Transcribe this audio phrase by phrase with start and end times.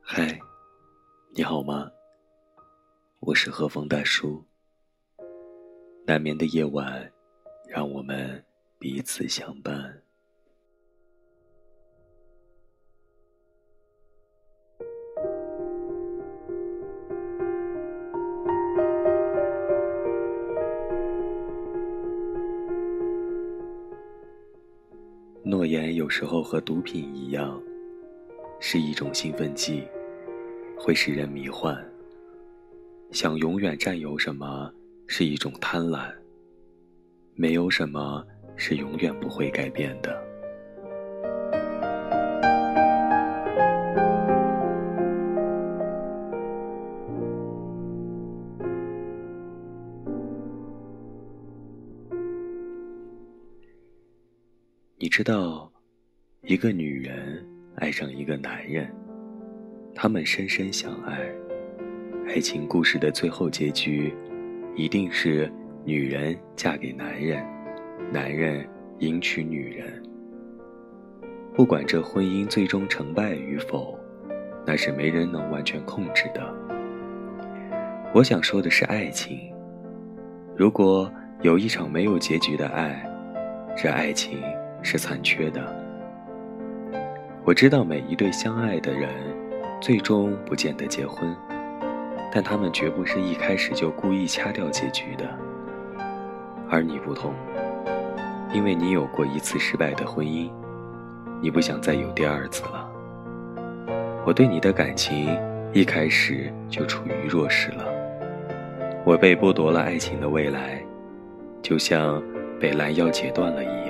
[0.00, 0.38] 嗨，
[1.34, 1.90] 你好吗？
[3.18, 4.44] 我是和风大叔。
[6.06, 7.10] 难眠的夜晚，
[7.66, 8.44] 让我们
[8.78, 9.93] 彼此相伴。
[25.44, 27.60] 诺言有时候和毒品一样。
[28.60, 29.82] 是一种兴奋剂，
[30.74, 31.76] 会使人迷幻。
[33.10, 34.72] 想永远占有什么
[35.06, 36.10] 是一种贪婪。
[37.34, 38.24] 没有什么
[38.56, 40.23] 是永远不会改变的。
[55.04, 55.70] 你知道，
[56.44, 57.46] 一个女人。
[57.76, 58.88] 爱上一个男人，
[59.94, 61.28] 他们深深相爱。
[62.26, 64.14] 爱情故事的最后结局，
[64.74, 65.52] 一定是
[65.84, 67.44] 女人嫁给男人，
[68.10, 68.66] 男人
[69.00, 70.02] 迎娶女人。
[71.54, 73.98] 不管这婚姻最终成败与否，
[74.64, 76.40] 那是没人能完全控制的。
[78.14, 79.52] 我想说的是爱情。
[80.56, 83.04] 如果有一场没有结局的爱，
[83.76, 84.38] 这爱情
[84.84, 85.60] 是残缺的。
[87.44, 89.10] 我知道每一对相爱的人，
[89.80, 91.34] 最终不见得结婚，
[92.32, 95.24] 但他们绝不是一开始就故意掐掉结局的。
[96.70, 97.32] 而你不同，
[98.52, 100.50] 因为你有过一次失败的婚姻，
[101.40, 102.90] 你不想再有第二次了。
[104.26, 105.38] 我对你的感情
[105.72, 107.84] 一开始就处于弱势了，
[109.04, 110.82] 我被剥夺了爱情的未来，
[111.60, 112.22] 就像
[112.58, 113.83] 被拦腰截断了一样。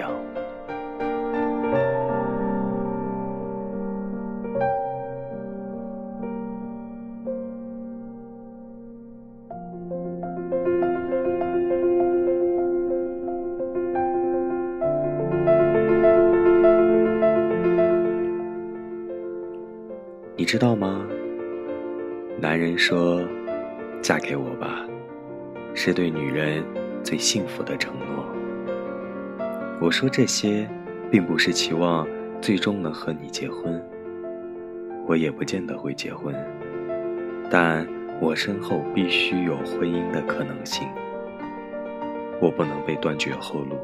[20.44, 21.06] 你知道吗？
[22.38, 23.26] 男人说
[24.02, 24.84] ：“嫁给我吧”，
[25.72, 26.62] 是对女人
[27.02, 28.26] 最幸福的承诺。
[29.80, 30.68] 我说这些，
[31.10, 32.06] 并不是期望
[32.42, 33.82] 最终能和你结婚。
[35.06, 36.34] 我也不见得会结婚，
[37.50, 37.88] 但
[38.20, 40.86] 我身后必须有婚姻的可能性。
[42.38, 43.78] 我不能被断绝后路。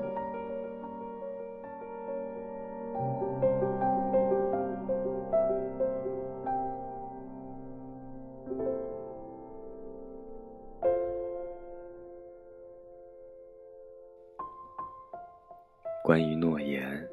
[16.10, 17.08] 关于诺言，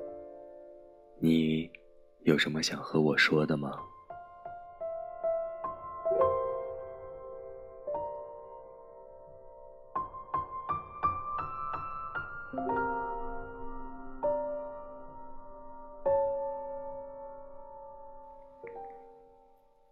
[1.20, 1.70] 你
[2.24, 3.80] 有什么想和我说的吗？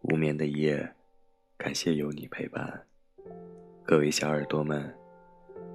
[0.02, 0.92] 无眠的夜，
[1.58, 2.84] 感谢有你陪伴。
[3.86, 4.92] 各位小耳朵们，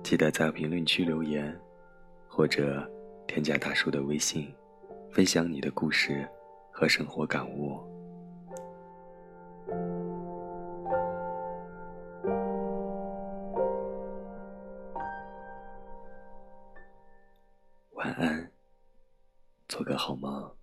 [0.02, 1.56] 记得在评论区留言，
[2.26, 2.91] 或者。
[3.30, 4.52] 添加大叔的微信，
[5.12, 6.28] 分享你的故事
[6.72, 7.78] 和生活感悟。
[17.92, 18.50] 晚安，
[19.68, 20.59] 做个好梦。